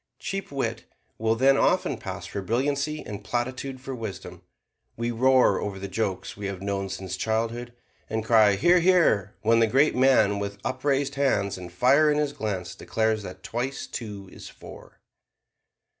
Cheap 0.17 0.51
wit 0.51 0.85
will 1.19 1.35
then 1.35 1.57
often 1.57 1.95
pass 1.95 2.25
for 2.25 2.41
brilliancy, 2.41 3.03
and 3.05 3.23
platitude 3.23 3.79
for 3.79 3.93
wisdom. 3.93 4.41
We 4.97 5.11
roar 5.11 5.59
over 5.59 5.77
the 5.77 5.87
jokes 5.87 6.35
we 6.35 6.47
have 6.47 6.59
known 6.59 6.89
since 6.89 7.15
childhood, 7.15 7.71
and 8.09 8.25
cry 8.25 8.55
"Hear, 8.55 8.79
hear!" 8.79 9.35
when 9.43 9.59
the 9.59 9.67
great 9.67 9.95
man 9.95 10.39
with 10.39 10.57
upraised 10.65 11.13
hands 11.13 11.55
and 11.55 11.71
fire 11.71 12.09
in 12.09 12.17
his 12.17 12.33
glance 12.33 12.73
declares 12.73 13.21
that 13.21 13.43
twice 13.43 13.85
two 13.85 14.27
is 14.33 14.49
four. 14.49 15.01